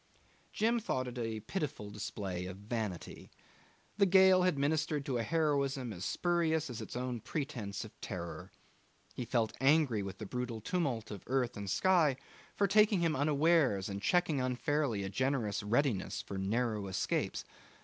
Jim 0.51 0.79
thought 0.79 1.07
it 1.07 1.19
a 1.19 1.41
pitiful 1.41 1.91
display 1.91 2.47
of 2.47 2.57
vanity. 2.57 3.29
The 3.99 4.07
gale 4.07 4.41
had 4.41 4.57
ministered 4.57 5.05
to 5.05 5.19
a 5.19 5.23
heroism 5.23 5.93
as 5.93 6.03
spurious 6.05 6.71
as 6.71 6.81
its 6.81 6.95
own 6.95 7.19
pretence 7.19 7.85
of 7.85 8.01
terror. 8.01 8.51
He 9.13 9.25
felt 9.25 9.55
angry 9.61 10.01
with 10.01 10.17
the 10.17 10.25
brutal 10.25 10.59
tumult 10.59 11.11
of 11.11 11.23
earth 11.27 11.55
and 11.55 11.69
sky 11.69 12.15
for 12.55 12.65
taking 12.65 13.01
him 13.01 13.15
unawares 13.15 13.89
and 13.89 14.01
checking 14.01 14.41
unfairly 14.41 15.03
a 15.03 15.09
generous 15.09 15.61
readiness 15.61 16.23
for 16.23 16.39
narrow 16.39 16.87
escapes. 16.87 17.45